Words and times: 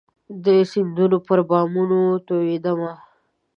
د 0.45 0.45
سیندونو 0.71 1.17
پر 1.27 1.39
بامونو 1.49 2.01
توئيدمه 2.27 2.93